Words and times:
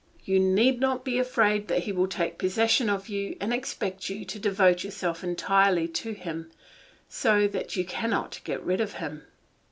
You 0.25 0.39
need 0.39 0.79
not 0.79 1.05
be 1.05 1.19
afraid 1.19 1.67
that 1.67 1.83
he 1.83 1.91
will 1.91 2.07
take 2.07 2.39
possession 2.39 2.89
of 2.89 3.07
you 3.07 3.37
and 3.39 3.53
expect 3.53 4.09
you 4.09 4.25
to 4.25 4.39
devote 4.39 4.83
yourself 4.83 5.23
entirely 5.23 5.87
to 5.89 6.13
him, 6.13 6.49
so 7.07 7.47
that 7.49 7.75
you 7.75 7.85
cannot 7.85 8.41
get 8.43 8.63
rid 8.63 8.81
of 8.81 8.93
him. 8.93 9.27